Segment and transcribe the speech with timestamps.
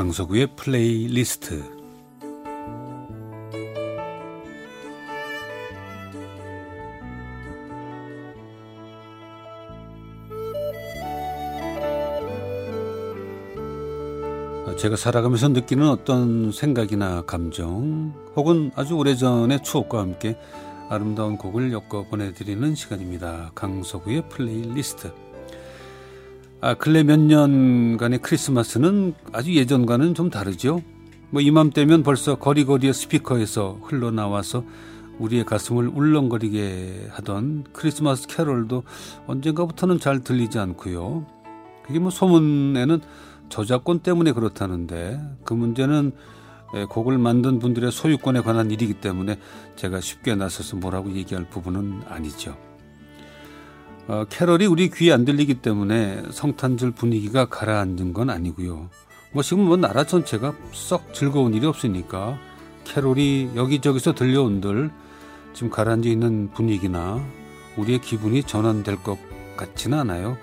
[0.00, 1.62] 강서구의 플레이리스트
[14.78, 20.34] 제가 살아가면서 느끼는 어떤 생각이나 감정 혹은 아주 오래전의 추억과 함께
[20.88, 23.50] 아름다운 곡을 엮어 보내드리는 시간입니다.
[23.54, 25.12] 강서구의 플레이리스트
[26.62, 30.82] 아, 근래 몇 년간의 크리스마스는 아주 예전과는 좀 다르죠.
[31.30, 34.64] 뭐 이맘때면 벌써 거리거리의 스피커에서 흘러나와서
[35.18, 38.82] 우리의 가슴을 울렁거리게 하던 크리스마스 캐롤도
[39.26, 41.24] 언젠가부터는 잘 들리지 않고요.
[41.82, 43.00] 그게 뭐 소문에는
[43.48, 46.12] 저작권 때문에 그렇다는데 그 문제는
[46.90, 49.38] 곡을 만든 분들의 소유권에 관한 일이기 때문에
[49.76, 52.54] 제가 쉽게 나서서 뭐라고 얘기할 부분은 아니죠.
[54.08, 58.88] 어, 캐럴이 우리 귀에 안 들리기 때문에 성탄절 분위기가 가라앉은 건 아니고요.
[59.32, 62.38] 뭐 지금 뭐 나라 전체가 썩 즐거운 일이 없으니까
[62.84, 64.90] 캐롤이 여기저기서 들려온들
[65.52, 67.24] 지금 가라앉아 있는 분위기나
[67.76, 69.18] 우리의 기분이 전환될 것
[69.56, 70.36] 같지는 않아요.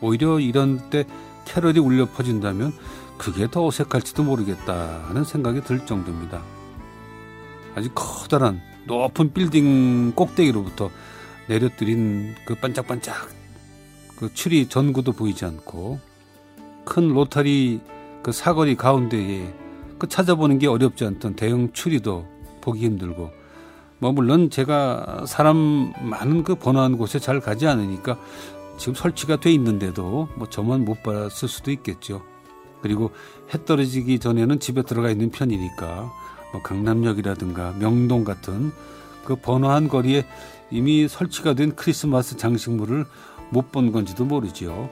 [0.00, 1.04] 오히려 이런 때
[1.46, 2.72] 캐럴이 울려 퍼진다면
[3.16, 6.42] 그게 더 어색할지도 모르겠다 하는 생각이 들 정도입니다.
[7.74, 10.90] 아주 커다란 높은 빌딩 꼭대기로부터
[11.48, 13.28] 내려뜨린 그 반짝반짝
[14.16, 15.98] 그 추리 전구도 보이지 않고
[16.84, 17.80] 큰 로타리
[18.22, 19.52] 그 사거리 가운데에
[19.98, 22.26] 그 찾아보는 게 어렵지 않던 대형 추리도
[22.60, 23.30] 보기 힘들고
[23.98, 28.18] 뭐 물론 제가 사람 많은 그 번화한 곳에 잘 가지 않으니까
[28.76, 32.22] 지금 설치가 돼 있는데도 뭐 저만 못 봤을 수도 있겠죠.
[32.82, 33.12] 그리고
[33.52, 36.12] 해 떨어지기 전에는 집에 들어가 있는 편이니까
[36.52, 38.72] 뭐 강남역이라든가 명동 같은
[39.24, 40.24] 그 번화한 거리에
[40.70, 43.04] 이미 설치가 된 크리스마스 장식물을
[43.50, 44.88] 못 본 건지도 모르지요.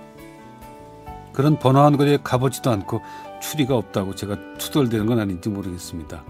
[1.32, 3.00] 그런 번화한 거리에 가보지도 않고
[3.40, 6.24] 추리가 없다고 제가 투덜대는 건 아닌지 모르겠습니다.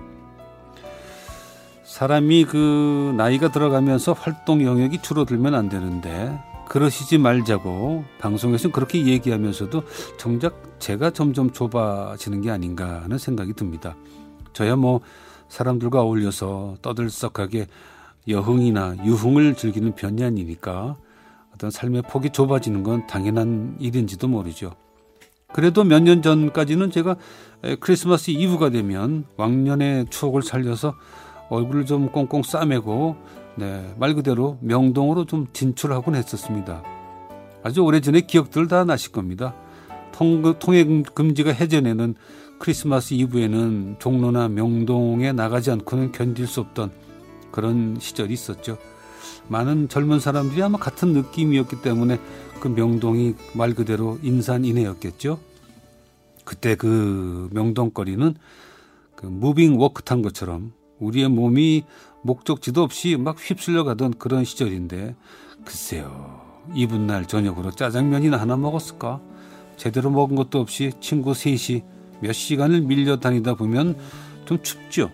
[1.84, 9.82] 사람이 그 나이가 들어가면서 활동 영역이 줄어들면 안 되는데 그러시지 말자고 방송에서는 그렇게 얘기하면서도
[10.16, 13.94] 정작 제가 점점 좁아지는 게 아닌가 하는 생각이 듭니다.
[14.54, 15.00] 저야 뭐
[15.52, 17.66] 사람들과 어울려서 떠들썩하게
[18.26, 20.96] 여흥이나 유흥을 즐기는 편이 아니니까
[21.54, 24.72] 어떤 삶의 폭이 좁아지는 건 당연한 일인지도 모르죠.
[25.52, 27.16] 그래도 몇 년 전까지는 제가
[27.80, 30.94] 크리스마스 이브가 되면 왕년의 추억을 살려서
[31.50, 33.16] 얼굴을 좀 꽁꽁 싸매고
[33.56, 36.82] 네, 말 그대로 명동으로 좀 진출하곤 했었습니다.
[37.62, 39.54] 아주 오래전의 기억들 다 나실 겁니다.
[40.12, 42.14] 통, 통행 금지가 해제되는
[42.62, 46.92] 크리스마스 이브에는 종로나 명동에 나가지 않고는 견딜 수 없던
[47.50, 48.78] 그런 시절이 있었죠.
[49.48, 52.20] 많은 젊은 사람들이 아마 같은 느낌이었기 때문에
[52.60, 55.40] 그 명동이 말 그대로 인산인해였겠죠.
[56.44, 58.36] 그때 그 명동거리는
[59.16, 61.82] 그 moving walk 탄 것처럼 우리의 몸이
[62.22, 65.16] 목적지도 없이 막 휩쓸려 가던 그런 시절인데
[65.64, 66.42] 글쎄요.
[66.76, 69.20] 이분 날 저녁으로 짜장면이나 하나 먹었을까?
[69.76, 71.82] 제대로 먹은 것도 없이 친구 셋이
[72.22, 73.96] 몇 시간을 밀려 다니다 보면
[74.46, 75.10] 좀 춥죠.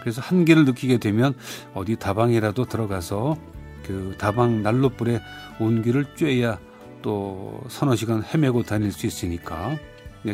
[0.00, 1.34] 그래서 한계를 느끼게 되면
[1.72, 3.36] 어디 다방이라도 들어가서
[3.84, 5.20] 그 다방 난로불에
[5.58, 6.58] 온기를 쬐야
[7.02, 9.76] 또 서너 시간 헤매고 다닐 수 있으니까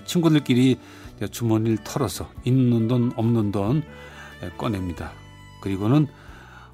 [0.04, 0.78] 친구들끼리
[1.30, 3.82] 주머니를 털어서 있는 돈 없는 돈
[4.56, 5.12] 꺼냅니다.
[5.62, 6.06] 그리고는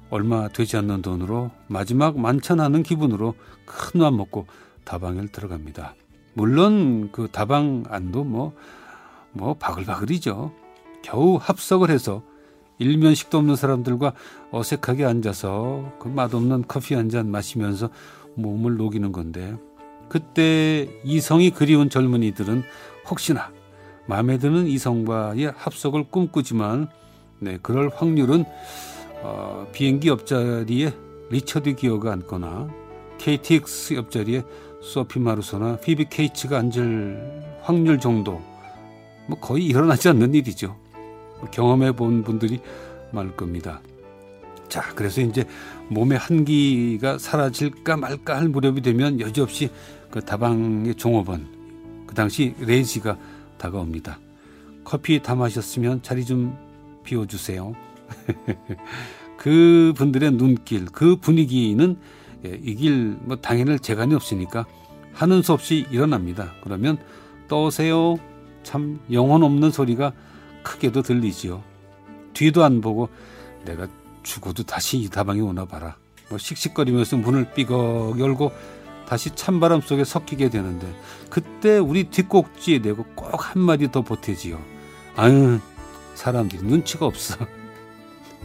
[0.09, 4.47] 얼마 되지 않는 돈으로 마지막 만찬하는 기분으로 큰 맘 먹고
[4.85, 5.95] 다방에 들어갑니다.
[6.33, 8.53] 물론 그 다방 안도 뭐,
[9.37, 10.51] 뭐 바글바글이죠.
[11.03, 12.23] 겨우 합석을 해서
[12.79, 14.13] 일면식도 없는 사람들과
[14.51, 17.89] 어색하게 앉아서 그 맛없는 커피 한 잔 마시면서
[18.35, 19.55] 몸을 녹이는 건데
[20.09, 22.63] 그때 이성이 그리운 젊은이들은
[23.09, 23.51] 혹시나
[24.05, 26.89] 마음에 드는 이성과의 합석을 꿈꾸지만
[27.39, 28.45] 네, 그럴 확률은
[29.23, 30.93] 어, 비행기 옆자리에
[31.29, 32.69] 리처드 기어가 앉거나
[33.17, 34.43] KTX 옆자리에
[34.81, 38.41] 소피 마루소나 피비 케이츠가 앉을 확률 정도
[39.27, 40.75] 뭐 거의 일어나지 않는 일이죠.
[41.51, 42.59] 경험해 본 분들이
[43.11, 43.81] 많을 겁니다.
[44.69, 45.45] 자, 그래서 이제
[45.89, 49.69] 몸의 한기가 사라질까 말까 할 무렵이 되면 여지없이
[50.09, 51.47] 그 다방의 종업원,
[52.05, 53.17] 그 당시 레지가
[53.57, 54.19] 다가옵니다.
[54.83, 56.57] 커피 다 마셨으면 자리 좀
[57.03, 57.73] 비워주세요.
[59.37, 61.97] 그 분들의 눈길, 그 분위기는
[62.45, 64.65] 예, 이길 뭐 당연할 재간이 없으니까
[65.13, 66.53] 하는 수 없이 일어납니다.
[66.63, 66.97] 그러면
[67.47, 68.17] 떠오세요.
[68.67, 70.11] 참 영혼 없는 소리가
[70.61, 71.63] 크게도 들리지요.
[72.33, 73.07] 뒤도 안 보고
[73.63, 73.87] 내가
[74.23, 75.95] 죽어도 다시 이 다방에 오나 봐라.
[76.27, 78.51] 뭐 씩씩거리면서 문을 삐걱 열고
[79.07, 80.85] 다시 찬바람 속에 섞이게 되는데
[81.29, 84.59] 그때 우리 뒷꼭지에 대고 꼭 한마디 더 보태지요.
[85.15, 85.59] 아유,
[86.15, 87.37] 사람들이 눈치가 없어.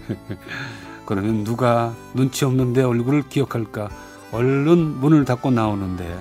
[1.05, 3.91] 그러면 누가 눈치 없는 내 얼굴을 기억할까?
[4.31, 6.17] 얼른 문을 닫고 나오는데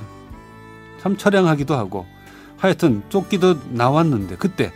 [1.00, 2.08] 참 처량하기도 하고
[2.62, 4.72] 하여튼 쫓기도 나왔는데 그때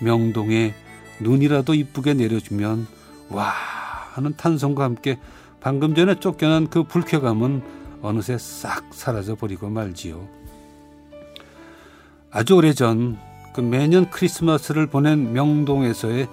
[0.00, 0.72] 명동에
[1.18, 2.86] 눈이라도 이쁘게 내려주면
[3.30, 3.52] 와
[4.14, 5.18] 하는 탄성과 함께
[5.60, 7.62] 방금 전에 쫓겨난 그 불쾌감은
[8.00, 10.26] 어느새 싹 사라져 버리고 말지요.
[12.30, 13.18] 아주 오래전
[13.54, 16.28] 그 매년 크리스마스를 보낸 명동에서의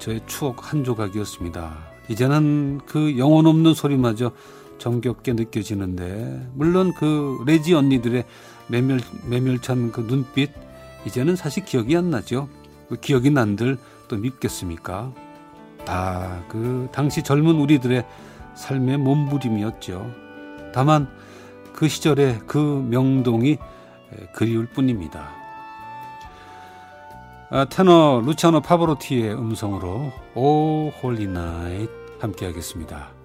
[0.00, 1.78] 저의 추억 한 조각이었습니다.
[2.08, 4.32] 이제는 그 영혼 없는 소리마저
[4.78, 8.24] 정겹게 느껴지는데 물론 그 레지 언니들의
[8.68, 10.50] 매멸, 매몰찬 그 눈빛
[11.06, 12.48] 이제는 사실 기억이 안 나죠.
[12.88, 13.78] 그 기억이 난들
[14.08, 15.12] 또 믿겠습니까?
[15.84, 18.04] 다 그 당시 젊은 우리들의
[18.54, 20.10] 삶의 몸부림이었죠.
[20.74, 21.08] 다만
[21.72, 23.58] 그 시절의 그 명동이
[24.32, 25.30] 그리울 뿐입니다.
[27.50, 31.88] 아, 테너 루치아노 파바로티의 음성으로 O Holy Night
[32.20, 33.17] 함께 하겠습니다.